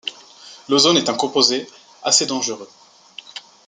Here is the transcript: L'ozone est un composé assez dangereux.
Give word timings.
L'ozone 0.67 0.97
est 0.97 1.09
un 1.09 1.13
composé 1.13 1.69
assez 2.01 2.25
dangereux. 2.25 2.67